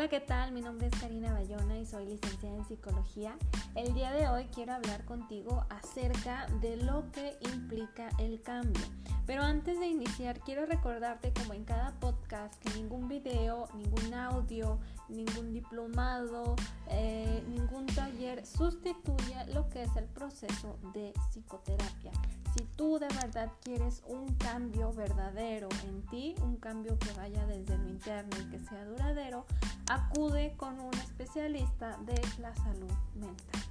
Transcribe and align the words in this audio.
Hola, 0.00 0.08
¿qué 0.08 0.20
tal? 0.20 0.52
Mi 0.52 0.62
nombre 0.62 0.86
es 0.86 0.98
Karina 0.98 1.34
Bayona 1.34 1.78
y 1.78 1.84
soy 1.84 2.06
licenciada 2.06 2.56
en 2.56 2.64
psicología. 2.64 3.36
El 3.74 3.92
día 3.92 4.12
de 4.12 4.28
hoy 4.28 4.46
quiero 4.46 4.72
hablar 4.72 5.04
contigo 5.04 5.66
acerca 5.68 6.46
de 6.62 6.78
lo 6.78 7.12
que 7.12 7.36
implica 7.52 8.08
el 8.18 8.40
cambio. 8.40 8.82
Pero 9.26 9.42
antes 9.42 9.78
de 9.78 9.88
iniciar, 9.88 10.40
quiero 10.40 10.64
recordarte 10.64 11.34
como 11.34 11.52
en 11.52 11.64
cada 11.64 11.92
podcast 12.00 12.54
que 12.62 12.72
ningún 12.80 13.08
video, 13.08 13.68
ningún 13.74 14.14
audio, 14.14 14.78
ningún 15.10 15.52
diplomado, 15.52 16.56
eh, 16.88 17.44
ningún 17.50 17.84
taller 17.84 18.46
sustituye 18.46 19.44
lo 19.52 19.68
que 19.68 19.82
es 19.82 19.94
el 19.96 20.06
proceso 20.06 20.78
de 20.94 21.12
psicoterapia. 21.28 22.12
Si 22.56 22.64
tú 22.74 22.98
de 22.98 23.06
verdad 23.08 23.52
quieres 23.62 24.02
un 24.08 24.34
cambio 24.34 24.92
verdadero 24.92 25.68
en 25.84 26.02
ti, 26.06 26.34
un 26.42 26.56
cambio 26.56 26.98
que 26.98 27.12
vaya 27.12 27.46
desde 27.46 27.78
lo 27.78 27.88
interno 27.88 28.36
y 28.40 28.50
que 28.50 28.58
sea 28.58 28.84
duradero, 28.86 29.46
acude 29.90 30.54
con 30.56 30.78
un 30.78 30.94
especialista 30.94 31.98
de 32.06 32.14
la 32.38 32.54
salud 32.54 32.92
mental. 33.16 33.62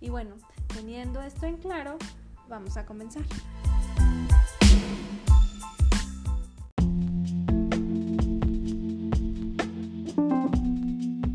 Y 0.00 0.08
bueno, 0.08 0.34
teniendo 0.68 1.20
esto 1.20 1.44
en 1.44 1.58
claro, 1.58 1.98
vamos 2.48 2.78
a 2.78 2.86
comenzar. 2.86 3.22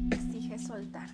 Exige 0.10 0.58
soltar. 0.58 1.10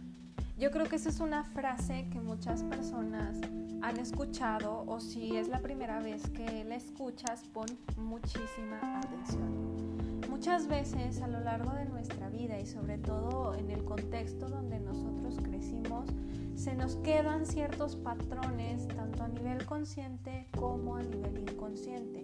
Yo 0.57 0.71
creo 0.71 0.85
que 0.87 0.95
esa 0.95 1.09
es 1.09 1.19
una 1.19 1.43
frase 1.43 2.07
que 2.09 2.21
muchas 2.21 2.63
personas 2.63 3.35
han 3.81 3.99
escuchado 3.99 4.85
o 4.87 5.01
si 5.01 5.35
es 5.35 5.49
la 5.49 5.59
primera 5.59 5.99
vez 5.99 6.29
que 6.29 6.63
la 6.63 6.75
escuchas, 6.75 7.43
pon 7.53 7.67
muchísima 7.97 8.79
atención. 9.01 9.96
Muchas 10.37 10.67
veces 10.67 11.19
a 11.23 11.27
lo 11.27 11.39
largo 11.39 11.71
de 11.71 11.85
nuestra 11.85 12.29
vida 12.29 12.59
y 12.59 12.67
sobre 12.67 12.99
todo 12.99 13.55
en 13.55 13.71
el 13.71 13.83
contexto 13.83 14.47
donde 14.47 14.79
nosotros 14.79 15.39
crecimos, 15.41 16.05
se 16.53 16.75
nos 16.75 16.95
quedan 16.97 17.47
ciertos 17.47 17.95
patrones 17.95 18.87
tanto 18.87 19.23
a 19.23 19.29
nivel 19.29 19.65
consciente 19.65 20.47
como 20.55 20.95
a 20.95 21.01
nivel 21.01 21.39
inconsciente. 21.39 22.23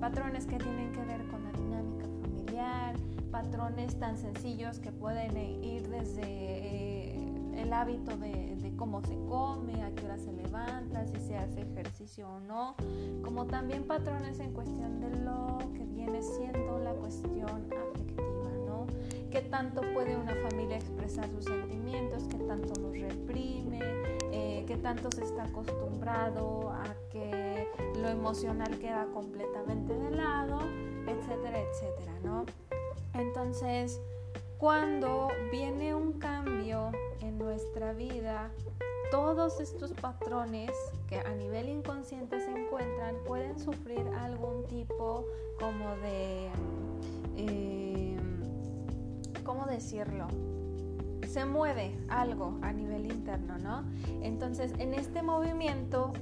Patrones 0.00 0.44
que 0.46 0.58
tienen 0.58 0.90
que 0.90 1.04
ver 1.04 1.24
con 1.28 1.44
la 1.44 1.52
dinámica 1.52 2.06
familiar, 2.20 2.96
patrones 3.30 3.96
tan 3.96 4.18
sencillos 4.18 4.80
que 4.80 4.90
pueden 4.90 5.36
ir 5.62 5.88
desde 5.88 6.24
eh, 6.24 7.14
el 7.58 7.72
hábito 7.72 8.16
de, 8.16 8.56
de 8.56 8.74
cómo 8.74 9.02
se 9.02 9.14
come, 9.26 9.84
a 9.84 9.94
qué 9.94 10.04
hora 10.04 10.18
se 10.18 10.32
levanta, 10.32 11.06
si 11.06 11.20
se 11.20 11.36
hace 11.36 11.60
ejercicio 11.60 12.28
o 12.28 12.40
no, 12.40 12.74
como 13.22 13.46
también 13.46 13.84
patrones 13.84 14.40
en 14.40 14.52
cuestión 14.52 14.98
de 14.98 15.10
lo 15.20 15.58
que 15.74 15.91
viene 16.02 16.22
siendo 16.22 16.78
la 16.80 16.92
cuestión 16.94 17.48
afectiva, 17.48 18.50
¿no? 18.66 18.86
¿Qué 19.30 19.40
tanto 19.42 19.82
puede 19.94 20.16
una 20.16 20.34
familia 20.34 20.76
expresar 20.76 21.28
sus 21.30 21.44
sentimientos? 21.44 22.24
¿Qué 22.28 22.38
tanto 22.38 22.80
los 22.80 22.92
reprime? 22.92 23.78
Eh, 24.32 24.64
¿Qué 24.66 24.76
tanto 24.78 25.10
se 25.12 25.22
está 25.22 25.44
acostumbrado 25.44 26.70
a 26.70 26.82
que 27.10 27.68
lo 28.00 28.08
emocional 28.08 28.76
queda 28.78 29.06
completamente 29.14 29.94
de 29.94 30.10
lado? 30.10 30.58
Etcétera, 31.06 31.60
etcétera, 31.60 32.18
¿no? 32.24 32.46
Entonces, 33.14 34.00
cuando 34.58 35.28
viene 35.52 35.94
un 35.94 36.14
cambio 36.14 36.90
en 37.20 37.38
nuestra 37.38 37.92
vida, 37.92 38.50
todos 39.12 39.60
estos 39.60 39.92
patrones 39.92 40.72
a 41.18 41.34
nivel 41.34 41.68
inconsciente 41.68 42.40
se 42.40 42.50
encuentran 42.50 43.16
pueden 43.26 43.58
sufrir 43.58 44.06
algún 44.20 44.66
tipo 44.66 45.26
como 45.58 45.96
de... 45.96 46.50
Eh, 47.36 48.16
¿Cómo 49.44 49.66
decirlo? 49.66 50.28
Se 51.26 51.44
mueve 51.44 51.98
algo 52.08 52.58
a 52.62 52.72
nivel 52.72 53.06
interno, 53.06 53.58
¿no? 53.58 53.84
Entonces, 54.22 54.72
en 54.78 54.94
este 54.94 55.22
movimiento 55.22 56.12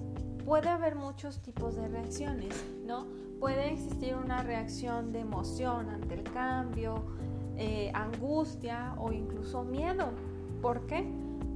puede 0.44 0.68
haber 0.68 0.94
muchos 0.94 1.40
tipos 1.42 1.76
de 1.76 1.88
reacciones, 1.88 2.54
¿no? 2.86 3.06
Puede 3.38 3.72
existir 3.72 4.14
una 4.14 4.42
reacción 4.42 5.12
de 5.12 5.20
emoción 5.20 5.90
ante 5.90 6.14
el 6.14 6.22
cambio, 6.24 7.04
eh, 7.56 7.90
angustia 7.94 8.94
o 8.98 9.12
incluso 9.12 9.64
miedo. 9.64 10.10
¿Por 10.62 10.86
qué? 10.86 11.10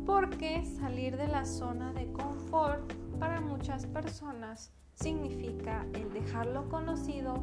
Porque 0.04 0.64
salir 0.64 1.16
de 1.16 1.28
la 1.28 1.44
zona 1.44 1.92
de 1.92 2.10
confort 2.12 2.92
para 3.18 3.40
muchas 3.40 3.86
personas 3.86 4.72
significa 4.94 5.86
el 5.94 6.12
dejar 6.12 6.46
lo 6.46 6.68
conocido 6.68 7.42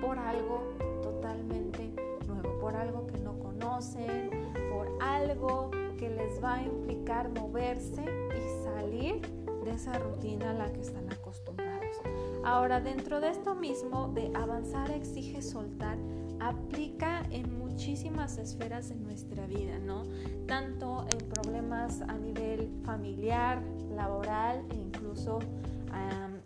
por 0.00 0.18
algo 0.18 0.74
totalmente 1.02 1.92
nuevo, 2.26 2.58
por 2.60 2.76
algo 2.76 3.06
que 3.06 3.18
no 3.18 3.38
conocen, 3.38 4.30
por 4.70 4.88
algo 5.02 5.70
que 5.96 6.10
les 6.10 6.42
va 6.42 6.54
a 6.54 6.62
implicar 6.62 7.28
moverse 7.30 8.02
y 8.02 8.64
salir 8.64 9.20
de 9.64 9.72
esa 9.72 9.98
rutina 9.98 10.50
a 10.50 10.54
la 10.54 10.72
que 10.72 10.80
están 10.80 11.10
acostumbrados. 11.12 11.96
Ahora, 12.44 12.80
dentro 12.80 13.20
de 13.20 13.30
esto 13.30 13.54
mismo 13.54 14.08
de 14.14 14.30
avanzar 14.34 14.90
exige 14.90 15.42
soltar, 15.42 15.98
aplica 16.40 17.22
en 17.30 17.58
muchísimas 17.58 18.38
esferas 18.38 18.88
de 18.88 18.96
nuestra 18.96 19.46
vida, 19.46 19.78
¿no? 19.78 20.04
Tanto 20.46 21.06
en 21.12 21.28
problemas 21.28 22.00
a 22.02 22.14
nivel 22.14 22.70
familiar, 22.84 23.62
laboral 23.94 24.64
e 24.70 24.76
incluso 24.76 25.38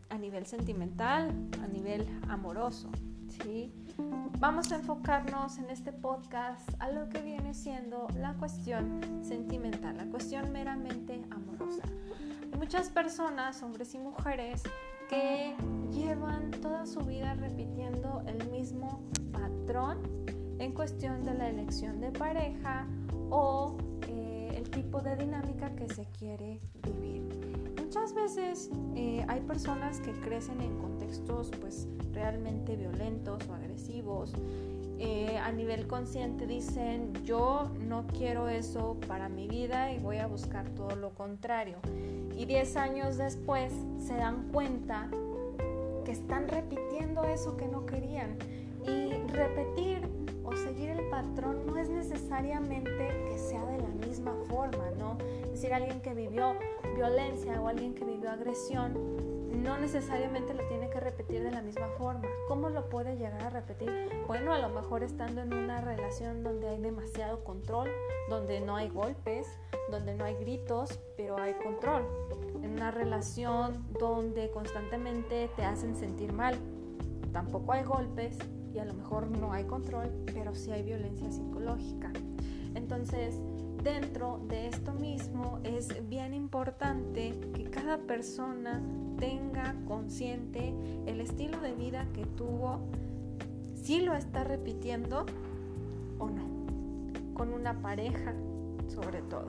a 0.09 0.19
nivel 0.19 0.47
sentimental, 0.47 1.31
a 1.63 1.67
nivel 1.67 2.07
amoroso, 2.29 2.91
¿sí? 3.43 3.73
Vamos 4.39 4.73
a 4.73 4.77
enfocarnos 4.77 5.59
en 5.59 5.71
este 5.71 5.93
podcast 5.93 6.69
a 6.79 6.91
lo 6.91 7.09
que 7.09 7.21
viene 7.23 7.55
siendo 7.55 8.09
la 8.19 8.35
cuestión 8.35 9.01
sentimental, 9.23 9.97
la 9.97 10.07
cuestión 10.07 10.53
meramente 10.53 11.23
amorosa. 11.31 11.83
Muchas 12.57 12.91
personas, 12.91 13.63
hombres 13.63 13.95
y 13.95 13.99
mujeres, 13.99 14.63
que 15.13 15.55
llevan 15.91 16.51
toda 16.63 16.87
su 16.87 17.01
vida 17.01 17.35
repitiendo 17.35 18.23
el 18.27 18.49
mismo 18.51 19.03
patrón 19.31 19.99
en 20.59 20.73
cuestión 20.73 21.23
de 21.23 21.35
la 21.35 21.51
elección 21.51 22.01
de 22.01 22.11
pareja 22.13 22.87
o 23.29 23.77
eh, 24.09 24.55
el 24.57 24.71
tipo 24.71 25.01
de 25.01 25.17
dinámica 25.17 25.77
que 25.77 25.87
se 25.93 26.07
quiere 26.19 26.61
vivir. 26.83 27.52
Muchas 27.95 28.15
veces 28.15 28.71
eh, 28.97 29.23
hay 29.29 29.41
personas 29.41 30.01
que 30.01 30.13
crecen 30.13 30.63
en 30.63 30.79
contextos 30.79 31.51
pues 31.61 31.87
realmente 32.15 32.75
violentos 32.75 33.47
o 33.51 33.53
agresivos. 33.53 34.33
Eh, 34.99 35.37
a 35.37 35.53
nivel 35.53 35.87
consciente 35.87 36.47
dicen 36.47 37.13
yo 37.23 37.71
no 37.81 38.07
quiero 38.07 38.49
eso 38.49 38.97
para 39.07 39.29
mi 39.29 39.47
vida 39.47 39.93
y 39.93 39.99
voy 39.99 40.17
a 40.17 40.27
buscar 40.27 40.71
todo 40.71 40.97
lo 40.97 41.11
contrario. 41.11 41.77
Y 42.35 42.47
10 42.47 42.77
años 42.77 43.19
después 43.19 43.75
se 43.99 44.15
dan 44.15 44.49
cuenta 44.51 45.11
que 46.07 46.13
están 46.13 46.49
repitiendo 46.49 47.25
eso 47.25 47.59
que 47.59 47.69
no 47.69 47.85
querían. 47.85 48.39
Y 48.87 49.13
repetir 49.31 50.09
o 50.45 50.57
seguir 50.57 50.89
el 50.89 51.11
patrón 51.11 51.67
no 51.67 51.77
es 51.77 51.91
necesariamente 51.91 53.09
que 53.29 53.39
sea 53.39 53.67
de 53.67 53.77
la 53.77 54.07
misma 54.07 54.33
forma, 54.49 54.91
¿no? 54.99 55.19
Es 55.45 55.61
decir, 55.61 55.75
alguien 55.75 56.01
que 56.01 56.15
vivió 56.15 56.57
violencia 56.95 57.61
o 57.61 57.69
alguien 57.69 57.95
que 57.95 58.05
vivió 58.05 58.31
agresión 58.31 59.43
no 59.63 59.79
necesariamente 59.79 60.55
lo 60.55 60.67
tiene 60.67 60.91
que 60.91 60.99
repetir 60.99 61.43
de 61.43 61.51
la 61.51 61.63
misma 61.63 61.89
forma. 61.99 62.29
¿Cómo 62.49 62.71
lo 62.71 62.89
puede 62.89 63.17
llegar 63.17 63.43
a 63.43 63.51
repetir? 63.51 63.91
Bueno, 64.27 64.53
a 64.53 64.59
lo 64.59 64.71
mejor 64.71 65.03
estando 65.03 65.43
en 65.43 65.53
una 65.55 65.81
relación 65.81 66.43
donde 66.43 66.69
hay 66.69 66.81
demasiado 66.81 67.45
control, 67.45 67.89
donde 68.29 68.61
no 68.61 68.77
hay 68.77 68.89
golpes, 68.89 69.47
donde 69.91 70.15
no 70.15 70.25
hay 70.25 70.35
gritos, 70.37 70.99
pero 71.17 71.37
hay 71.37 71.55
control. 71.55 72.03
En 72.63 72.73
una 72.73 72.91
relación 72.91 73.87
donde 74.01 74.51
constantemente 74.51 75.49
te 75.55 75.65
hacen 75.65 75.95
sentir 75.95 76.33
mal, 76.33 76.57
tampoco 77.33 77.73
hay 77.73 77.85
golpes 77.85 78.39
y 78.75 78.79
a 78.79 78.85
lo 78.85 78.95
mejor 78.95 79.31
no 79.31 79.53
hay 79.53 79.65
control, 79.65 80.11
pero 80.33 80.55
sí 80.55 80.73
hay 80.73 80.83
violencia 80.83 81.31
psicológica. 81.31 82.11
Entonces, 82.75 83.39
dentro 83.83 84.41
de 84.49 84.69
esto 84.69 84.93
mismo 84.93 85.59
es 85.65 86.09
bien 86.09 86.35
importante 86.35 87.33
que 87.55 87.65
cada 87.65 87.99
persona 87.99 88.81
tenga 89.19 89.75
consciente 89.87 90.75
el 91.07 91.21
estilo 91.21 91.61
de 91.61 91.73
vida 91.73 92.07
que 92.13 92.25
tuvo, 92.25 92.81
si 93.75 94.01
lo 94.01 94.15
está 94.15 94.45
repitiendo 94.45 95.27
o 96.19 96.29
no, 96.29 96.45
con 97.35 97.53
una 97.53 97.81
pareja 97.81 98.35
sobre 98.89 99.23
todo, 99.23 99.49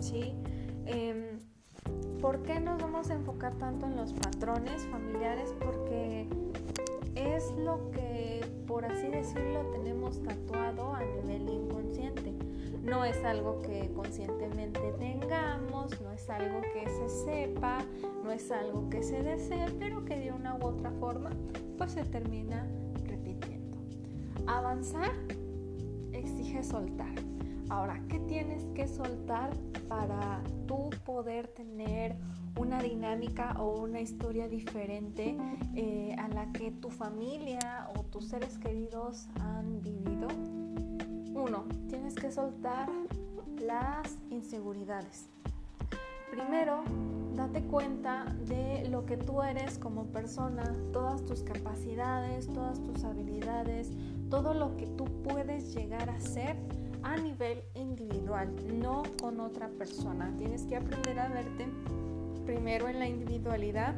¿sí? 0.00 0.34
Em, 0.86 1.38
¿Por 2.20 2.42
qué 2.42 2.60
nos 2.60 2.80
vamos 2.80 3.10
a 3.10 3.14
enfocar 3.14 3.54
tanto 3.58 3.84
en 3.86 3.96
los 3.96 4.14
patrones 4.14 4.86
familiares? 4.86 5.54
Porque 5.60 6.26
es 7.14 7.52
lo 7.58 7.90
que, 7.90 8.40
por 8.66 8.86
así 8.86 9.08
decirlo, 9.08 9.66
tenemos 9.72 10.22
tatuado 10.22 10.94
a 10.94 11.00
nivel. 11.00 11.73
No 12.84 13.02
es 13.04 13.16
algo 13.24 13.62
que 13.62 13.90
conscientemente 13.94 14.92
tengamos, 14.98 15.98
no 16.02 16.12
es 16.12 16.28
algo 16.28 16.60
que 16.60 16.86
se 16.86 17.08
sepa, 17.24 17.78
no 18.22 18.30
es 18.30 18.50
algo 18.50 18.90
que 18.90 19.02
se 19.02 19.22
desee, 19.22 19.70
pero 19.78 20.04
que 20.04 20.20
de 20.20 20.32
una 20.32 20.54
u 20.56 20.66
otra 20.66 20.90
forma 21.00 21.30
pues 21.78 21.92
se 21.92 22.04
termina 22.04 22.68
repitiendo. 23.06 23.78
Avanzar 24.46 25.12
exige 26.12 26.62
soltar. 26.62 27.14
Ahora, 27.70 28.02
¿qué 28.08 28.20
tienes 28.20 28.64
que 28.74 28.86
soltar 28.86 29.50
para 29.88 30.42
tú 30.66 30.90
poder 31.06 31.48
tener 31.48 32.14
una 32.58 32.82
dinámica 32.82 33.56
o 33.58 33.80
una 33.80 34.02
historia 34.02 34.46
diferente 34.46 35.36
eh, 35.74 36.14
a 36.18 36.28
la 36.28 36.52
que 36.52 36.70
tu 36.70 36.90
familia 36.90 37.88
o 37.96 38.02
tus 38.02 38.28
seres 38.28 38.58
queridos 38.58 39.26
han 39.40 39.80
vivido? 39.80 40.28
Uno, 41.34 41.64
tienes 41.88 42.14
que 42.14 42.30
soltar 42.30 42.88
las 43.60 44.16
inseguridades. 44.30 45.28
Primero, 46.30 46.84
date 47.34 47.62
cuenta 47.62 48.24
de 48.46 48.88
lo 48.88 49.04
que 49.04 49.16
tú 49.16 49.42
eres 49.42 49.78
como 49.78 50.04
persona, 50.06 50.62
todas 50.92 51.24
tus 51.24 51.42
capacidades, 51.42 52.46
todas 52.46 52.80
tus 52.80 53.02
habilidades, 53.02 53.90
todo 54.30 54.54
lo 54.54 54.76
que 54.76 54.86
tú 54.86 55.06
puedes 55.24 55.74
llegar 55.74 56.08
a 56.08 56.20
ser 56.20 56.56
a 57.02 57.16
nivel 57.16 57.62
individual, 57.74 58.54
no 58.80 59.02
con 59.20 59.40
otra 59.40 59.68
persona. 59.68 60.32
Tienes 60.38 60.62
que 60.62 60.76
aprender 60.76 61.18
a 61.18 61.28
verte 61.28 61.66
primero 62.46 62.88
en 62.88 62.98
la 62.98 63.08
individualidad 63.08 63.94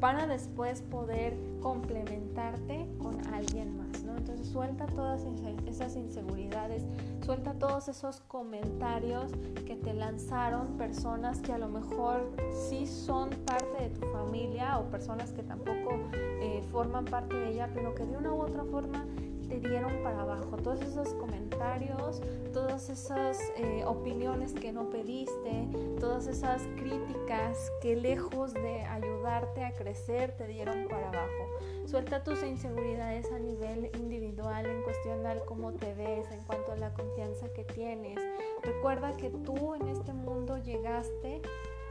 para 0.00 0.26
después 0.26 0.82
poder 0.82 1.36
complementarte 1.60 2.86
con 2.98 3.26
alguien 3.32 3.76
más, 3.76 4.02
¿no? 4.04 4.16
Entonces 4.16 4.46
suelta 4.46 4.86
todas 4.86 5.26
esas 5.66 5.96
inseguridades, 5.96 6.84
suelta 7.24 7.54
todos 7.54 7.88
esos 7.88 8.20
comentarios 8.20 9.32
que 9.66 9.76
te 9.76 9.94
lanzaron 9.94 10.76
personas 10.76 11.40
que 11.40 11.52
a 11.52 11.58
lo 11.58 11.68
mejor 11.68 12.30
sí 12.68 12.86
son 12.86 13.30
parte 13.30 13.84
de 13.84 13.90
tu 13.90 14.06
familia 14.08 14.78
o 14.78 14.84
personas 14.90 15.32
que 15.32 15.42
tampoco 15.42 15.98
eh, 16.40 16.62
forman 16.70 17.04
parte 17.04 17.34
de 17.34 17.52
ella, 17.52 17.70
pero 17.74 17.94
que 17.94 18.04
de 18.04 18.16
una 18.16 18.32
u 18.32 18.42
otra 18.42 18.64
forma 18.64 19.04
te 19.48 19.60
dieron 19.60 20.02
para 20.02 20.22
abajo. 20.22 20.56
Todos 20.56 20.80
esos 20.82 21.14
comentarios, 21.14 22.20
todas 22.52 22.88
esas 22.88 23.38
eh, 23.56 23.84
opiniones 23.84 24.52
que 24.52 24.72
no 24.72 24.90
pediste, 24.90 25.68
todas 26.00 26.26
esas 26.26 26.62
críticas 26.76 27.70
que 27.80 27.96
lejos 27.96 28.54
de 28.54 28.82
ayudarte 28.82 29.64
a 29.64 29.74
crecer 29.74 30.36
te 30.36 30.46
dieron 30.46 30.88
para 30.88 31.08
abajo. 31.08 31.86
Suelta 31.86 32.22
tus 32.24 32.42
inseguridades 32.42 33.30
a 33.32 33.38
nivel 33.38 33.90
individual 33.96 34.66
en 34.66 34.82
cuestión 34.82 35.22
de 35.22 35.26
cómo 35.46 35.72
te 35.72 35.94
ves, 35.94 36.30
en 36.30 36.40
cuanto 36.44 36.72
a 36.72 36.76
la 36.76 36.92
confianza 36.92 37.48
que 37.52 37.64
tienes. 37.64 38.18
Recuerda 38.62 39.16
que 39.16 39.30
tú 39.30 39.74
en 39.74 39.88
este 39.88 40.12
mundo 40.12 40.58
llegaste 40.58 41.42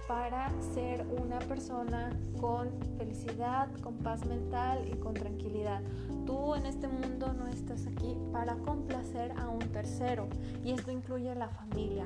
para 0.08 0.52
ser 0.74 1.06
una 1.22 1.40
persona 1.40 2.12
con 2.40 2.70
felicidad, 2.98 3.70
con 3.82 3.98
paz 3.98 4.26
mental 4.26 4.88
y 4.88 4.96
con 4.98 5.14
tranquilidad. 5.14 5.82
Tú 6.26 6.56
en 6.56 6.66
este 6.66 6.88
mundo 6.88 7.34
no 7.34 7.48
estás 7.48 7.86
aquí 7.86 8.18
para 8.32 8.56
complacer 8.56 9.32
a 9.38 9.48
un 9.48 9.60
tercero 9.60 10.28
y 10.64 10.72
esto 10.72 10.92
incluye 10.92 11.36
la 11.36 11.50
familia. 11.50 12.06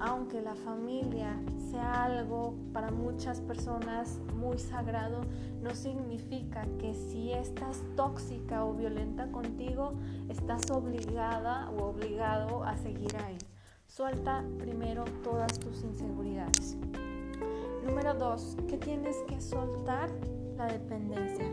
Aunque 0.00 0.40
la 0.40 0.54
familia 0.54 1.40
sea 1.70 2.04
algo 2.04 2.54
para 2.72 2.90
muchas 2.90 3.40
personas 3.40 4.20
muy 4.36 4.58
sagrado, 4.58 5.22
no 5.62 5.74
significa 5.74 6.64
que 6.78 6.94
si 6.94 7.32
estás 7.32 7.82
tóxica 7.96 8.64
o 8.64 8.74
violenta 8.74 9.32
contigo, 9.32 9.92
estás 10.28 10.70
obligada 10.70 11.68
o 11.70 11.86
obligado 11.86 12.62
a 12.62 12.76
seguir 12.76 13.16
ahí. 13.24 13.38
Suelta 13.88 14.44
primero 14.58 15.04
todas 15.24 15.58
tus 15.58 15.82
inseguridades. 15.82 16.76
Número 17.84 18.14
dos, 18.14 18.56
¿qué 18.68 18.78
tienes 18.78 19.16
que 19.28 19.40
soltar? 19.40 20.10
La 20.56 20.66
dependencia. 20.66 21.46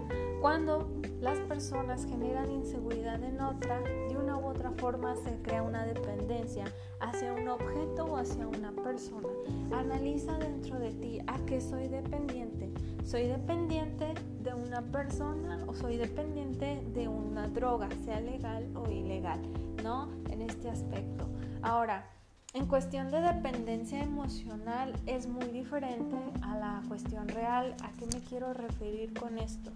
Cuando 0.44 0.92
las 1.22 1.40
personas 1.40 2.06
generan 2.06 2.52
inseguridad 2.52 3.24
en 3.24 3.40
otra, 3.40 3.80
de 3.80 4.18
una 4.18 4.38
u 4.38 4.48
otra 4.48 4.72
forma 4.72 5.16
se 5.16 5.42
crea 5.42 5.64
una 5.64 5.86
dependencia 5.86 6.66
hacia 7.00 7.32
un 7.32 7.48
objeto 7.48 8.04
o 8.04 8.18
hacia 8.18 8.46
una 8.50 8.74
persona. 8.74 9.30
Analiza 9.72 10.38
dentro 10.38 10.78
de 10.80 10.92
ti 10.96 11.20
a 11.28 11.38
qué 11.46 11.62
soy 11.62 11.88
dependiente. 11.88 12.70
¿Soy 13.06 13.28
dependiente 13.28 14.16
de 14.42 14.54
una 14.54 14.82
persona 14.82 15.64
o 15.66 15.74
soy 15.74 15.96
dependiente 15.96 16.84
de 16.94 17.08
una 17.08 17.48
droga, 17.48 17.88
sea 18.04 18.20
legal 18.20 18.70
o 18.76 18.92
ilegal? 18.92 19.40
¿No? 19.82 20.10
En 20.30 20.42
este 20.42 20.70
aspecto. 20.70 21.26
Ahora, 21.62 22.06
en 22.54 22.68
cuestión 22.68 23.10
de 23.12 23.22
dependencia 23.22 24.04
emocional 24.04 24.94
es 25.06 25.26
muy 25.26 25.46
diferente 25.46 26.18
a 26.42 26.58
la 26.58 26.84
cuestión 26.90 27.30
real. 27.30 27.76
¿A 27.82 27.92
qué 27.94 28.06
me 28.08 28.22
quiero 28.26 28.54
referir 28.54 29.14
con 29.18 29.40
esto? 29.40 29.72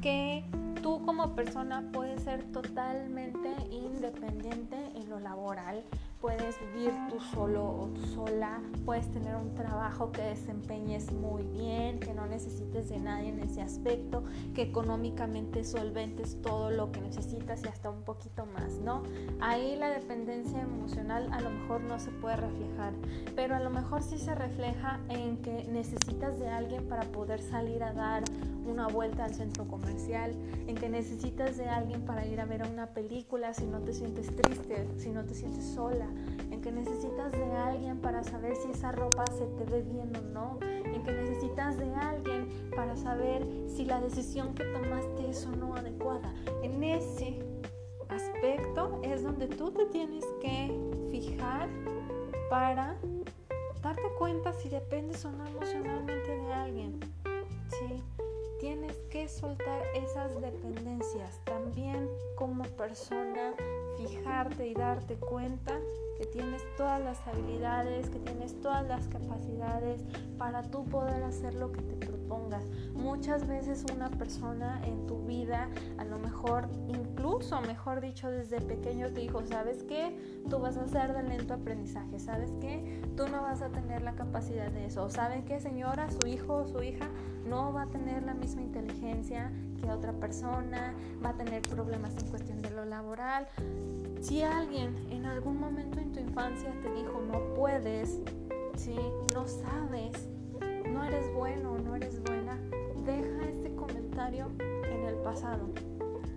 Que 0.00 0.44
tú 0.82 1.04
como 1.04 1.34
persona 1.34 1.82
puedes 1.92 2.22
ser 2.22 2.44
totalmente 2.52 3.50
independiente 3.70 4.76
en 4.94 5.10
lo 5.10 5.18
laboral, 5.18 5.82
puedes 6.20 6.56
vivir 6.60 6.92
tú 7.08 7.18
solo 7.20 7.64
o 7.64 7.88
tú 7.88 8.06
sola, 8.06 8.60
puedes 8.84 9.10
tener 9.10 9.36
un 9.36 9.54
trabajo 9.54 10.12
que 10.12 10.22
desempeñes 10.22 11.12
muy 11.12 11.42
bien, 11.42 11.98
que 11.98 12.14
no 12.14 12.26
necesites 12.26 12.88
de 12.88 12.98
nadie 12.98 13.30
en 13.30 13.40
ese 13.40 13.62
aspecto, 13.62 14.22
que 14.54 14.62
económicamente 14.62 15.64
solventes 15.64 16.40
todo 16.40 16.70
lo 16.70 16.92
que 16.92 17.00
necesitas 17.00 17.64
y 17.64 17.68
hasta 17.68 17.90
un 17.90 18.02
poquito 18.02 18.46
más, 18.46 18.78
¿no? 18.78 19.02
Ahí 19.40 19.76
la 19.76 19.90
dependencia 19.90 20.60
emocional 20.60 21.28
a 21.32 21.40
lo 21.40 21.50
mejor 21.50 21.80
no 21.80 21.98
se 21.98 22.10
puede 22.12 22.36
reflejar, 22.36 22.92
pero 23.34 23.56
a 23.56 23.60
lo 23.60 23.70
mejor 23.70 24.02
sí 24.02 24.18
se 24.18 24.34
refleja 24.34 25.00
en 25.08 25.38
que 25.38 25.64
necesitas 25.64 26.38
de 26.38 26.48
alguien 26.48 26.88
para 26.88 27.02
poder 27.02 27.42
salir 27.42 27.82
a 27.82 27.92
dar 27.92 28.22
una 28.66 28.86
vuelta 28.88 29.24
al 29.24 29.34
centro 29.34 29.66
comercial, 29.66 30.32
en 30.66 30.74
que 30.74 30.88
necesitas 30.88 31.56
de 31.56 31.68
alguien 31.68 32.04
para 32.04 32.26
ir 32.26 32.40
a 32.40 32.44
ver 32.44 32.62
una 32.70 32.88
película 32.88 33.54
si 33.54 33.66
no 33.66 33.80
te 33.80 33.92
sientes 33.92 34.34
triste, 34.34 34.86
si 34.96 35.10
no 35.10 35.24
te 35.24 35.34
sientes 35.34 35.64
sola, 35.64 36.06
en 36.50 36.60
que 36.60 36.72
necesitas 36.72 37.32
de 37.32 37.44
alguien 37.52 38.00
para 38.00 38.22
saber 38.24 38.56
si 38.56 38.70
esa 38.70 38.92
ropa 38.92 39.24
se 39.36 39.46
te 39.46 39.64
ve 39.64 39.82
bien 39.82 40.14
o 40.16 40.20
no, 40.32 40.58
en 40.62 41.02
que 41.02 41.12
necesitas 41.12 41.78
de 41.78 41.94
alguien 41.94 42.48
para 42.74 42.96
saber 42.96 43.46
si 43.68 43.84
la 43.84 44.00
decisión 44.00 44.54
que 44.54 44.64
tomaste 44.64 45.30
es 45.30 45.46
o 45.46 45.52
no 45.52 45.74
adecuada. 45.74 46.32
En 46.62 46.82
ese 46.82 47.38
aspecto 48.08 49.00
es 49.02 49.22
donde 49.22 49.46
tú 49.48 49.70
te 49.70 49.86
tienes 49.86 50.24
que 50.40 50.72
fijar 51.10 51.68
para 52.50 52.96
darte 53.82 54.02
cuenta 54.18 54.52
si 54.52 54.68
dependes 54.68 55.24
o 55.24 55.32
no 55.32 55.46
emocionalmente 55.46 56.36
de 56.36 56.52
alguien. 56.52 57.00
Tienes 58.66 58.96
que 59.10 59.28
soltar 59.28 59.80
esas 59.94 60.40
dependencias. 60.40 61.40
También 61.44 62.08
como 62.34 62.64
persona, 62.64 63.54
fijarte 63.96 64.66
y 64.66 64.74
darte 64.74 65.14
cuenta 65.14 65.78
que 66.18 66.26
tienes 66.26 66.62
todas 66.76 67.00
las 67.02 67.26
habilidades, 67.26 68.08
que 68.10 68.18
tienes 68.18 68.60
todas 68.60 68.86
las 68.86 69.06
capacidades 69.08 70.02
para 70.38 70.62
tú 70.62 70.84
poder 70.84 71.22
hacer 71.22 71.54
lo 71.54 71.72
que 71.72 71.82
te 71.82 72.06
propongas. 72.06 72.64
Muchas 72.94 73.46
veces 73.46 73.84
una 73.94 74.10
persona 74.10 74.80
en 74.84 75.06
tu 75.06 75.24
vida, 75.24 75.68
a 75.98 76.04
lo 76.04 76.18
mejor, 76.18 76.68
incluso, 76.88 77.60
mejor 77.62 78.00
dicho, 78.00 78.30
desde 78.30 78.60
pequeño 78.60 79.12
te 79.12 79.20
dijo, 79.20 79.44
¿sabes 79.46 79.82
qué? 79.84 80.42
Tú 80.48 80.58
vas 80.58 80.76
a 80.76 80.86
ser 80.88 81.12
de 81.14 81.22
lento 81.22 81.54
aprendizaje, 81.54 82.18
¿sabes 82.18 82.52
qué? 82.60 83.02
Tú 83.16 83.28
no 83.28 83.42
vas 83.42 83.62
a 83.62 83.68
tener 83.68 84.02
la 84.02 84.14
capacidad 84.14 84.70
de 84.70 84.86
eso. 84.86 85.08
¿Saben 85.10 85.44
qué, 85.44 85.60
señora? 85.60 86.10
Su 86.10 86.26
hijo 86.26 86.56
o 86.56 86.66
su 86.66 86.82
hija 86.82 87.08
no 87.46 87.72
va 87.72 87.82
a 87.82 87.86
tener 87.86 88.22
la 88.22 88.34
misma 88.34 88.62
inteligencia 88.62 89.52
que 89.80 89.90
otra 89.90 90.12
persona, 90.12 90.94
va 91.24 91.30
a 91.30 91.36
tener 91.36 91.62
problemas 91.62 92.16
en 92.16 92.28
cuestión 92.28 92.62
de 92.62 92.70
lo 92.70 92.84
laboral. 92.84 93.46
Si 94.26 94.42
alguien 94.42 94.92
en 95.12 95.24
algún 95.24 95.60
momento 95.60 96.00
en 96.00 96.10
tu 96.10 96.18
infancia 96.18 96.72
te 96.82 96.92
dijo 96.94 97.22
no 97.30 97.54
puedes, 97.54 98.18
si 98.76 98.96
no 99.32 99.46
sabes, 99.46 100.28
no 100.92 101.04
eres 101.04 101.32
bueno, 101.32 101.78
no 101.78 101.94
eres 101.94 102.20
buena, 102.24 102.58
deja 103.04 103.48
este 103.48 103.72
comentario 103.76 104.48
en 104.58 105.04
el 105.04 105.14
pasado. 105.22 105.68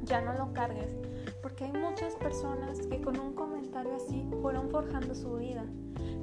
Ya 0.03 0.21
no 0.21 0.33
lo 0.33 0.53
cargues, 0.53 0.95
porque 1.41 1.63
hay 1.65 1.71
muchas 1.71 2.13
personas 2.13 2.79
que 2.81 3.01
con 3.01 3.19
un 3.19 3.33
comentario 3.33 3.95
así 3.95 4.23
fueron 4.39 4.69
forjando 4.69 5.15
su 5.15 5.37
vida 5.37 5.65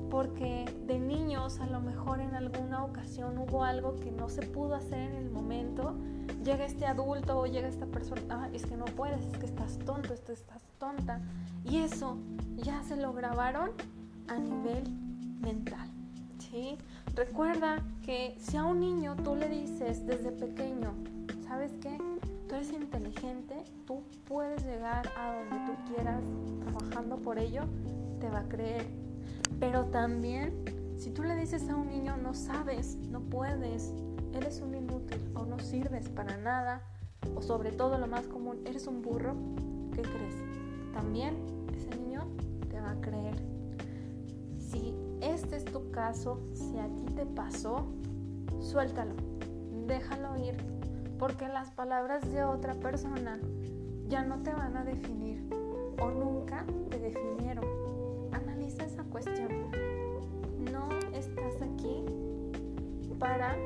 porque 0.08 0.64
de 0.86 1.00
niños 1.00 1.58
a 1.60 1.66
lo 1.66 1.80
mejor 1.80 2.20
en 2.20 2.34
alguna 2.34 2.84
ocasión 2.84 3.38
hubo 3.38 3.64
algo 3.64 3.96
que 3.96 4.12
no 4.12 4.28
se 4.28 4.42
pudo 4.42 4.76
hacer 4.76 5.00
en 5.00 5.14
el 5.14 5.30
momento, 5.30 5.96
llega 6.44 6.64
este 6.64 6.86
adulto 6.86 7.38
o 7.38 7.46
llega 7.46 7.68
esta 7.68 7.86
persona, 7.86 8.22
ah, 8.30 8.48
es 8.52 8.66
que 8.66 8.76
no 8.76 8.84
puedes, 8.84 9.24
es 9.26 9.38
que 9.38 9.46
estás 9.46 9.78
tonto, 9.78 10.14
estás 10.14 10.62
tonta. 10.78 11.20
Y 11.64 11.78
eso 11.78 12.18
ya 12.56 12.82
se 12.82 12.96
lo 12.96 13.12
grabaron 13.12 13.70
a 14.28 14.36
nivel 14.36 14.84
mental. 15.40 15.88
¿sí? 16.38 16.78
Recuerda 17.14 17.82
que 18.02 18.36
si 18.38 18.56
a 18.56 18.64
un 18.64 18.80
niño 18.80 19.16
tú 19.16 19.34
le 19.34 19.48
dices 19.48 20.06
desde 20.06 20.32
pequeño, 20.32 20.94
¿sabes 21.46 21.72
qué? 21.80 21.98
Tú 22.48 22.54
eres 22.54 22.72
inteligente, 22.72 23.64
tú 23.86 24.02
puedes 24.28 24.64
llegar 24.64 25.10
a 25.18 25.34
donde 25.34 25.66
tú 25.66 25.92
quieras 25.92 26.22
trabajando 26.60 27.16
por 27.16 27.38
ello, 27.38 27.62
te 28.20 28.28
va 28.28 28.40
a 28.40 28.48
creer 28.48 28.86
pero 29.58 29.86
también, 29.86 30.52
si 30.98 31.10
tú 31.10 31.22
le 31.22 31.36
dices 31.36 31.68
a 31.68 31.76
un 31.76 31.88
niño, 31.88 32.16
no 32.16 32.34
sabes, 32.34 32.96
no 33.10 33.20
puedes, 33.20 33.92
eres 34.36 34.60
un 34.60 34.74
inútil 34.74 35.20
o 35.34 35.44
no 35.44 35.58
sirves 35.58 36.08
para 36.08 36.36
nada, 36.36 36.82
o 37.34 37.42
sobre 37.42 37.72
todo 37.72 37.98
lo 37.98 38.06
más 38.06 38.26
común, 38.26 38.60
eres 38.66 38.86
un 38.86 39.02
burro, 39.02 39.34
¿qué 39.92 40.02
crees? 40.02 40.34
También 40.92 41.36
ese 41.74 41.90
niño 41.98 42.28
te 42.68 42.80
va 42.80 42.90
a 42.90 43.00
creer. 43.00 43.34
Si 44.58 44.94
este 45.20 45.56
es 45.56 45.64
tu 45.64 45.90
caso, 45.90 46.40
si 46.52 46.78
a 46.78 46.86
ti 46.88 47.04
te 47.14 47.24
pasó, 47.24 47.86
suéltalo, 48.60 49.14
déjalo 49.86 50.36
ir, 50.36 50.56
porque 51.18 51.48
las 51.48 51.70
palabras 51.70 52.30
de 52.30 52.44
otra 52.44 52.74
persona 52.74 53.40
ya 54.08 54.22
no 54.22 54.42
te 54.42 54.52
van 54.52 54.76
a 54.76 54.84
definir 54.84 55.42
o 56.00 56.10
nunca 56.10 56.64
te 56.90 56.98
definieron. 56.98 57.64
Analiza 58.32 58.84
esa 58.84 59.02
cuestión. 59.04 59.48
No 60.70 60.88
estás 61.12 61.62
aquí 61.62 62.04
para 63.18 63.56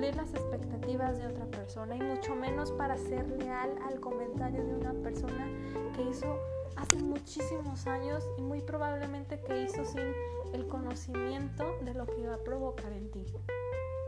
cumplir 0.00 0.16
las 0.16 0.32
expectativas 0.32 1.18
de 1.18 1.26
otra 1.26 1.44
persona 1.44 1.94
y 1.94 2.00
mucho 2.00 2.34
menos 2.34 2.72
para 2.72 2.96
ser 2.96 3.28
leal 3.32 3.68
al 3.86 4.00
comentario 4.00 4.64
de 4.64 4.74
una 4.74 4.94
persona 4.94 5.46
que 5.94 6.00
hizo 6.04 6.38
hace 6.76 6.96
muchísimos 7.02 7.86
años 7.86 8.24
y 8.38 8.40
muy 8.40 8.62
probablemente 8.62 9.38
que 9.42 9.64
hizo 9.64 9.84
sin 9.84 10.14
el 10.54 10.66
conocimiento 10.68 11.76
de 11.84 11.92
lo 11.92 12.06
que 12.06 12.18
iba 12.18 12.36
a 12.36 12.38
provocar 12.38 12.90
en 12.94 13.10
ti. 13.10 13.26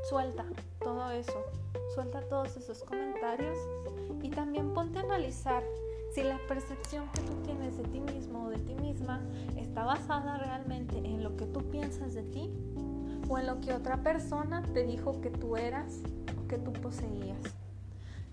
Suelta 0.08 0.46
todo 0.80 1.11
eso, 1.11 1.44
suelta 1.94 2.22
todos 2.22 2.56
esos 2.56 2.82
comentarios 2.84 3.58
y 4.22 4.30
también 4.30 4.72
ponte 4.72 4.99
a 4.99 5.02
analizar 5.02 5.62
si 6.14 6.22
la 6.22 6.38
percepción 6.49 7.06
que 7.12 7.20
tú 7.20 7.34
tienes 7.44 7.76
de 7.76 7.84
ti 7.84 8.00
mismo 8.00 8.46
o 8.46 8.49
de 8.49 8.61
ti 8.61 8.75
misma 8.76 9.20
está 9.58 9.84
basada 9.84 10.38
realmente 10.38 10.96
en 10.96 11.22
lo 11.22 11.37
que 11.37 11.44
tú 11.44 11.61
piensas 11.70 12.14
de 12.14 12.22
ti 12.22 12.50
o 13.33 13.39
en 13.39 13.47
lo 13.47 13.61
que 13.62 13.73
otra 13.73 14.03
persona 14.03 14.62
te 14.75 14.85
dijo 14.85 15.23
que 15.23 15.31
tú 15.31 15.57
eras 15.57 16.01
o 16.39 16.47
que 16.49 16.59
tú 16.59 16.71
poseías. 16.73 17.39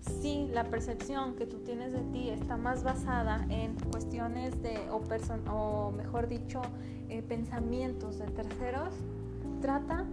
Si 0.00 0.48
la 0.48 0.64
percepción 0.64 1.36
que 1.36 1.46
tú 1.46 1.60
tienes 1.60 1.92
de 1.92 2.02
ti 2.12 2.28
está 2.28 2.58
más 2.58 2.82
basada 2.82 3.46
en 3.48 3.76
cuestiones 3.90 4.62
de, 4.62 4.78
o, 4.90 5.92
mejor 5.92 6.28
dicho, 6.28 6.60
eh, 7.08 7.22
pensamientos 7.22 8.18
de 8.18 8.26
terceros, 8.26 8.94
trata 9.62 10.04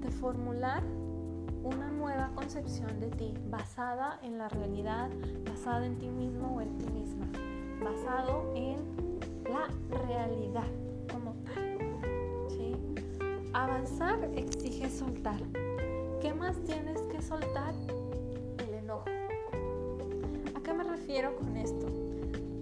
de 0.00 0.10
formular 0.10 0.84
una 1.64 1.90
nueva 1.90 2.30
concepción 2.36 3.00
de 3.00 3.08
ti 3.08 3.34
basada 3.50 4.20
en 4.22 4.38
la 4.38 4.48
realidad, 4.48 5.10
basada 5.48 5.86
en 5.86 5.98
ti 5.98 6.08
mismo 6.08 6.56
o 6.56 6.60
en 6.60 6.78
ti 6.78 6.86
misma, 6.86 7.26
basado 7.82 8.52
en 8.54 8.76
la 9.44 9.66
realidad. 10.06 10.85
Avanzar 13.56 14.22
exige 14.36 14.90
soltar. 14.90 15.40
¿Qué 16.20 16.34
más 16.34 16.62
tienes 16.64 17.00
que 17.10 17.22
soltar? 17.22 17.72
El 18.58 18.74
enojo. 18.74 19.06
¿A 20.54 20.60
qué 20.60 20.74
me 20.74 20.84
refiero 20.84 21.34
con 21.36 21.56
esto? 21.56 21.86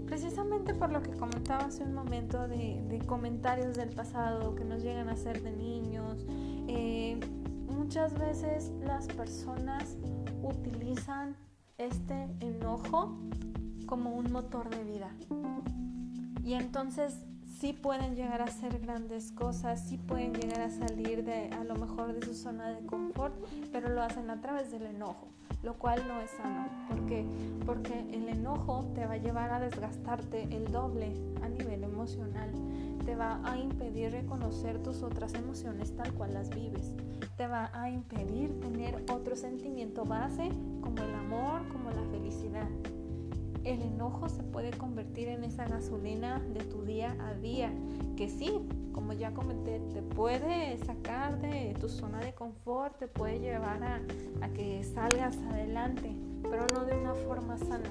Precisamente 0.07 0.73
por 0.73 0.93
lo 0.93 1.03
que 1.03 1.11
comentaba 1.11 1.65
hace 1.65 1.83
un 1.83 1.95
momento 1.95 2.47
de, 2.47 3.03
comentarios 3.09 3.75
del 3.75 3.89
pasado 3.89 4.55
que 4.55 4.65
nos 4.65 4.85
llegan 4.85 5.09
a 5.09 5.15
hacer 5.15 5.43
de 5.43 5.51
niños. 5.51 6.25
Eh, 6.69 7.19
muchas 7.67 8.17
veces 8.17 8.71
las 8.85 9.09
personas 9.09 9.97
utilizan 10.45 11.35
este 11.77 12.29
enojo 12.39 13.19
como 13.87 14.15
un 14.15 14.31
motor 14.31 14.71
de 14.71 14.85
vida. 14.85 15.11
Y 16.45 16.55
entonces 16.55 17.19
sí 17.65 17.73
pueden 17.73 18.15
llegar 18.15 18.43
a 18.43 18.45
hacer 18.45 18.79
grandes 18.79 19.33
cosas, 19.33 19.81
sí 19.89 19.97
pueden 19.97 20.35
llegar 20.35 20.61
a 20.61 20.69
salir 20.69 21.25
de 21.25 21.49
a 21.49 21.65
lo 21.65 21.75
mejor 21.77 22.13
de 22.13 22.21
su 22.27 22.35
zona 22.35 22.69
de 22.69 22.85
confort, 22.85 23.35
pero 23.73 23.89
lo 23.89 24.03
hacen 24.03 24.29
a 24.29 24.39
través 24.43 24.71
del 24.71 24.83
enojo, 24.83 25.29
lo 25.63 25.73
cual 25.79 26.07
no 26.07 26.21
es 26.21 26.31
sano. 26.33 26.69
¿Por 26.91 27.07
qué? 27.07 27.25
Porque 27.65 28.01
el 28.13 28.29
enojo 28.29 28.85
te 28.95 29.07
va 29.07 29.15
a 29.15 29.17
llevar 29.17 29.51
a 29.51 29.61
desgastarte 29.61 30.43
el 30.55 30.71
doble 30.71 31.15
a 31.43 31.49
nivel 31.49 31.85
emocional, 31.85 32.51
te 33.07 33.17
va 33.17 33.41
a 33.51 33.57
impedir 33.57 34.13
reconocer 34.13 34.83
tus 34.83 35.03
otras 35.03 35.33
emociones 35.33 35.97
tal 35.97 36.13
cual 36.13 36.35
las 36.35 36.51
vives 36.51 36.93
te 37.39 37.47
va 37.47 37.71
a 37.73 37.89
impedir 37.89 38.61
tener 38.61 39.03
otro 39.11 39.37
sentimiento 39.37 40.05
base 40.05 40.51
como 40.83 40.99
el 40.99 41.15
amor, 41.15 41.67
como 41.73 41.91
la 41.91 42.03
felicidad. 42.11 42.69
El 43.65 43.83
enojo 43.83 44.29
se 44.29 44.43
puede 44.43 44.71
convertir 44.73 45.29
en 45.29 45.45
esa 45.45 45.67
gasolina 45.67 46.41
de 46.53 46.65
tu 46.65 46.83
día 46.83 47.17
a 47.21 47.35
día, 47.35 47.73
que 48.17 48.29
sí, 48.29 48.61
como 48.93 49.13
ya 49.13 49.33
comenté, 49.33 49.81
te 49.93 50.03
puede 50.03 50.77
sacar 50.85 51.41
de 51.41 51.75
tu 51.81 51.89
zona 51.89 52.21
de 52.21 52.35
confort, 52.35 52.99
te 52.99 53.09
puede 53.09 53.41
llevar 53.41 53.83
a, 53.83 54.03
a 54.43 54.49
que 54.51 54.85
salgas 54.85 55.37
adelante, 55.39 56.15
pero 56.43 56.67
no 56.75 56.85
de 56.85 56.97
una 56.97 57.15
forma 57.15 57.59
sana. 57.59 57.91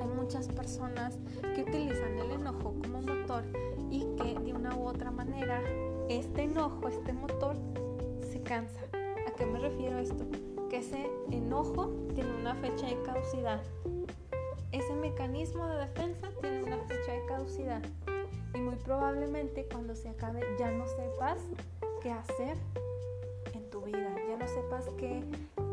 Hay 0.00 0.08
muchas 0.08 0.48
personas 0.48 1.18
que 1.54 1.62
utilizan 1.62 2.18
el 2.18 2.30
enojo 2.32 2.74
como 2.82 3.02
motor 3.02 3.44
y 3.90 4.06
que 4.16 4.38
de 4.40 4.52
una 4.52 4.74
u 4.74 4.86
otra 4.86 5.10
manera 5.10 5.62
este 6.08 6.44
enojo, 6.44 6.88
este 6.88 7.12
motor, 7.12 7.56
cansa. 8.48 8.80
¿A 9.26 9.30
qué 9.36 9.44
me 9.44 9.58
refiero 9.58 9.98
esto? 9.98 10.26
Que 10.70 10.78
ese 10.78 11.06
enojo 11.30 11.90
tiene 12.14 12.34
una 12.34 12.54
fecha 12.54 12.86
de 12.86 13.00
caducidad. 13.02 13.60
Ese 14.72 14.92
mecanismo 14.94 15.66
de 15.66 15.78
defensa 15.78 16.28
tiene 16.40 16.64
una 16.64 16.78
fecha 16.84 17.12
de 17.12 17.24
caducidad. 17.26 17.82
Y 18.54 18.58
muy 18.58 18.76
probablemente 18.76 19.66
cuando 19.70 19.94
se 19.94 20.08
acabe 20.08 20.40
ya 20.58 20.70
no 20.70 20.86
sepas 20.86 21.38
qué 22.02 22.10
hacer 22.10 22.56
en 23.54 23.70
tu 23.70 23.82
vida, 23.82 24.14
ya 24.28 24.36
no 24.36 24.48
sepas 24.48 24.88
qué 24.98 25.22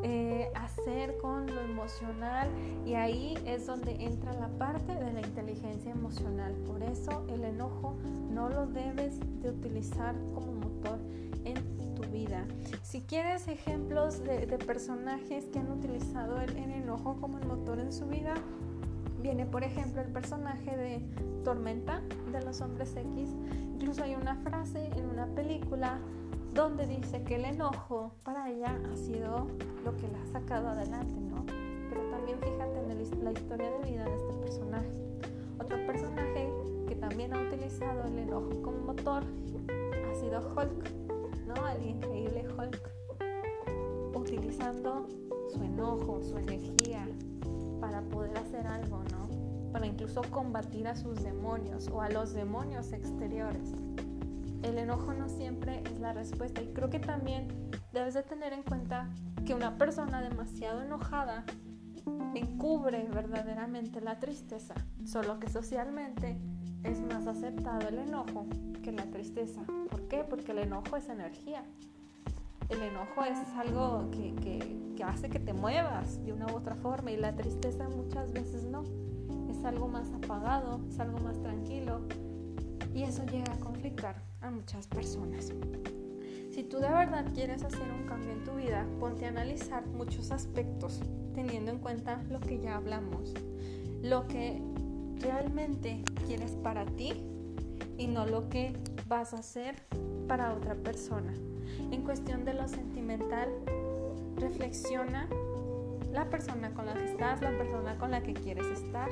eh, 0.04 0.52
hacer 0.56 1.18
con 1.18 1.48
lo 1.48 1.62
emocional 1.62 2.50
y 2.86 2.94
ahí 2.94 3.38
es 3.46 3.66
donde 3.66 4.04
entra 4.04 4.34
la 4.34 4.50
parte 4.58 4.94
de 4.94 5.14
la 5.14 5.22
inteligencia 5.22 5.92
emocional. 5.92 6.54
Por 6.68 6.84
eso 6.84 7.26
el 7.30 7.44
enojo 7.44 7.96
no 8.30 8.50
lo 8.50 8.68
debes 8.68 9.20
de 9.42 9.50
utilizar 9.50 10.16
como 10.34 10.54
motor 10.54 11.00
en 11.44 11.76
vida. 12.16 12.46
Si 12.84 13.02
quieres 13.02 13.48
ejemplos 13.48 14.24
de, 14.24 14.48
personajes 14.66 15.46
que 15.46 15.60
han 15.60 15.72
utilizado 15.72 16.42
el, 16.42 16.58
enojo 16.58 17.18
como 17.20 17.40
el 17.40 17.46
motor 17.46 17.80
en 17.80 17.92
su 17.92 18.06
vida, 18.06 18.36
viene 19.26 19.48
por 19.48 19.64
ejemplo 19.64 20.04
el 20.04 20.12
personaje 20.12 20.78
de 20.78 21.02
Tormenta 21.44 22.00
de 22.32 22.44
los 22.44 22.62
Hombres 22.62 22.96
X. 22.96 23.32
Incluso 23.74 24.04
hay 24.04 24.14
una 24.14 24.36
frase 24.36 24.92
en 24.96 25.10
una 25.10 25.26
película 25.26 26.00
donde 26.54 26.86
dice 26.86 27.24
que 27.24 27.38
el 27.38 27.46
enojo 27.46 28.12
para 28.24 28.52
ella 28.52 28.80
ha 28.94 28.96
sido 28.96 29.48
lo 29.84 29.98
que 29.98 30.08
la 30.10 30.22
ha 30.22 30.28
sacado 30.28 30.68
adelante, 30.68 31.20
¿no? 31.20 31.44
Pero 31.90 32.02
también 32.12 32.38
fíjate 32.40 32.80
en 32.80 33.24
la 33.24 33.32
historia 33.32 33.72
de 33.72 33.90
vida 33.90 34.06
de 34.06 34.16
este 34.16 34.34
personaje. 34.34 34.92
Otro 35.60 35.84
personaje 35.88 36.54
que 36.88 36.96
también 36.96 37.34
ha 37.34 37.42
utilizado 37.42 38.04
el 38.04 38.20
enojo 38.20 38.62
como 38.62 38.78
motor 38.78 39.24
ha 39.24 40.16
sido 40.20 40.40
Hulk 40.56 40.92
¿no? 41.48 41.68
El 41.68 41.84
increíble 41.84 42.46
Hulk, 42.48 44.16
utilizando 44.16 45.08
su 45.50 45.64
enojo, 45.64 46.22
su 46.22 46.38
energía 46.38 47.08
para 47.86 48.02
poder 48.02 48.36
hacer 48.40 48.66
algo, 48.66 49.04
¿no? 49.12 49.72
Para 49.72 49.86
incluso 49.86 50.24
combatir 50.32 50.88
a 50.88 50.96
sus 50.96 51.22
demonios 51.22 51.88
o 51.90 52.02
a 52.02 52.10
los 52.10 52.34
demonios 52.34 52.92
exteriores. 52.94 53.74
El 54.64 54.80
enojo 54.80 55.14
no 55.14 55.30
siempre 55.30 55.84
es 55.86 56.00
la 56.00 56.12
respuesta 56.12 56.64
y 56.64 56.74
creo 56.74 56.90
que 56.90 57.00
también 57.00 57.48
debes 57.94 58.16
de 58.16 58.24
tener 58.24 58.54
en 58.54 58.64
cuenta 58.64 59.08
que 59.46 59.54
una 59.54 59.78
persona 59.78 60.20
demasiado 60.28 60.82
enojada 60.82 61.46
encubre 62.34 63.08
verdaderamente 63.14 64.02
la 64.02 64.20
tristeza, 64.20 64.74
solo 65.06 65.40
que 65.40 65.48
socialmente 65.48 66.40
es 66.84 67.00
más 67.02 67.28
aceptado 67.28 67.88
el 67.88 68.00
enojo 68.00 68.48
que 68.82 68.92
la 68.92 69.06
tristeza. 69.12 69.62
¿Por 69.92 70.08
qué? 70.08 70.24
Porque 70.24 70.54
el 70.54 70.58
enojo 70.58 70.98
es 70.98 71.08
energía. 71.08 71.64
El 72.70 72.82
enojo 72.82 73.24
es 73.24 73.38
algo 73.58 74.10
que, 74.12 74.34
que, 74.96 75.04
hace 75.04 75.30
que 75.30 75.40
te 75.40 75.54
muevas 75.54 76.24
de 76.26 76.34
una 76.34 76.48
u 76.48 76.56
otra 76.56 76.76
forma 76.76 77.12
y 77.12 77.18
la 77.18 77.36
tristeza 77.36 77.88
muchas 77.90 78.32
veces 78.34 78.64
no. 78.64 78.84
Es 79.50 79.64
algo 79.64 79.88
más 79.88 80.12
apagado, 80.12 80.80
es 80.90 81.00
algo 81.00 81.20
más 81.20 81.40
tranquilo 81.42 82.02
y 82.94 83.04
eso 83.04 83.24
llega 83.26 83.54
a 83.54 83.60
conflictar 83.60 84.16
a 84.42 84.50
muchas 84.50 84.88
personas. 84.88 85.52
Si 86.52 86.64
tú 86.64 86.78
de 86.78 86.90
verdad 86.90 87.26
quieres 87.34 87.64
hacer 87.64 87.92
un 87.92 88.08
cambio 88.08 88.32
en 88.32 88.44
tu 88.44 88.56
vida, 88.56 88.88
ponte 89.00 89.26
a 89.26 89.30
analizar 89.30 89.86
muchos 89.88 90.32
aspectos 90.32 91.02
teniendo 91.36 91.70
en 91.70 91.80
cuenta 91.80 92.24
lo 92.30 92.40
que 92.40 92.60
ya 92.60 92.78
hablamos. 92.78 93.34
Lo 94.02 94.28
que 94.28 94.62
realmente 95.20 96.02
quieres 96.26 96.52
para 96.64 96.86
ti 96.86 97.14
y 97.98 98.08
no 98.08 98.26
lo 98.26 98.50
que 98.50 98.74
vas 99.06 99.34
a 99.34 99.38
hacer 99.38 99.76
para 100.28 100.54
otra 100.54 100.76
persona. 100.76 101.34
En 101.92 102.04
cuestión 102.04 102.46
de 102.46 102.54
lo 102.54 102.68
sentimental, 102.68 103.50
reflexiona 104.38 105.30
la 106.12 106.30
persona 106.30 106.74
con 106.74 106.86
la 106.86 106.94
que 106.94 107.06
estás, 107.06 107.42
la 107.42 107.58
persona 107.58 107.98
con 107.98 108.12
la 108.12 108.22
que 108.22 108.34
quieres 108.34 108.66
estar. 108.68 109.10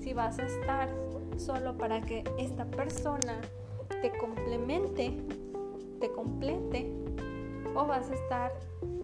Si 0.00 0.12
vas 0.14 0.38
a 0.38 0.46
estar 0.46 0.88
solo 1.36 1.76
para 1.76 2.00
que 2.00 2.24
esta 2.38 2.64
persona 2.64 3.40
te 4.02 4.10
complemente, 4.18 5.14
te 6.00 6.10
complete, 6.10 6.90
o 7.76 7.86
vas 7.86 8.10
a 8.10 8.14
estar 8.14 8.52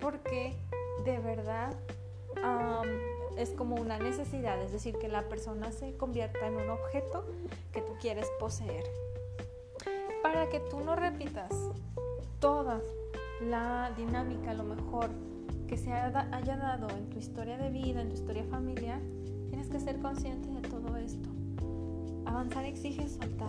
porque 0.00 0.56
de 1.04 1.18
verdad 1.18 1.76
es 3.36 3.50
como 3.50 3.76
una 3.76 3.98
necesidad, 3.98 4.60
es 4.62 4.72
decir, 4.72 4.96
que 4.96 5.08
la 5.08 5.28
persona 5.28 5.70
se 5.70 5.96
convierta 5.96 6.46
en 6.46 6.56
un 6.56 6.70
objeto 6.70 7.24
que 7.72 7.82
tú 7.82 7.92
quieres 8.00 8.28
poseer. 8.40 8.84
Para 10.36 10.50
que 10.50 10.60
tú 10.60 10.80
no 10.80 10.94
repitas 10.94 11.50
toda 12.40 12.82
la 13.40 13.90
dinámica, 13.96 14.52
lo 14.52 14.64
mejor 14.64 15.08
que 15.66 15.78
se 15.78 15.90
haya 15.90 16.56
dado 16.58 16.90
en 16.90 17.08
tu 17.08 17.18
historia 17.18 17.56
de 17.56 17.70
vida, 17.70 18.02
en 18.02 18.10
tu 18.10 18.16
historia 18.16 18.44
familiar, 18.44 19.00
tienes 19.48 19.70
que 19.70 19.80
ser 19.80 19.98
consciente 19.98 20.50
de 20.50 20.60
todo 20.68 20.94
esto. 20.98 21.30
Avanzar 22.26 22.66
exige 22.66 23.08
soltar. 23.08 23.48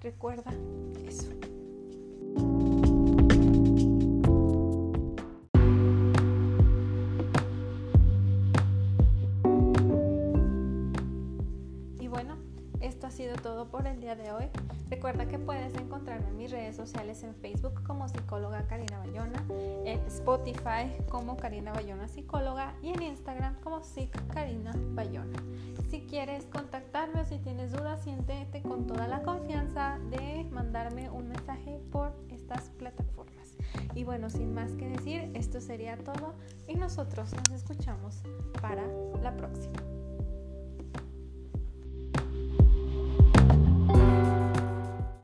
Recuerda 0.00 0.54
eso. 1.06 1.28
Y 12.00 12.08
bueno, 12.08 12.38
esto 12.80 13.06
ha 13.06 13.10
sido 13.10 13.36
todo 13.36 13.68
por 13.68 13.86
el 13.86 14.00
día 14.00 14.16
de 14.16 14.32
hoy. 14.32 14.46
Recuerda 14.92 15.26
que 15.26 15.38
puedes 15.38 15.74
encontrarme 15.76 16.28
en 16.28 16.36
mis 16.36 16.50
redes 16.50 16.76
sociales 16.76 17.22
en 17.22 17.34
Facebook 17.36 17.82
como 17.82 18.06
psicóloga 18.10 18.66
Karina 18.66 18.98
Bayona, 18.98 19.42
en 19.86 19.98
Spotify 20.00 20.92
como 21.08 21.38
Karina 21.38 21.72
Bayona 21.72 22.08
psicóloga 22.08 22.74
y 22.82 22.90
en 22.90 23.02
Instagram 23.02 23.58
como 23.62 23.82
psic 23.82 24.10
Karina 24.34 24.70
Bayona. 24.90 25.42
Si 25.88 26.02
quieres 26.02 26.44
contactarme 26.44 27.22
o 27.22 27.24
si 27.24 27.38
tienes 27.38 27.72
dudas, 27.72 28.02
siéntete 28.04 28.60
con 28.60 28.86
toda 28.86 29.08
la 29.08 29.22
confianza 29.22 29.98
de 30.10 30.46
mandarme 30.50 31.08
un 31.08 31.26
mensaje 31.26 31.80
por 31.90 32.12
estas 32.28 32.68
plataformas. 32.76 33.56
Y 33.94 34.04
bueno, 34.04 34.28
sin 34.28 34.52
más 34.52 34.72
que 34.72 34.90
decir, 34.90 35.30
esto 35.32 35.62
sería 35.62 35.96
todo 35.96 36.34
y 36.68 36.74
nosotros 36.74 37.32
nos 37.32 37.62
escuchamos 37.62 38.20
para 38.60 38.86
la 39.22 39.34
próxima. 39.38 40.01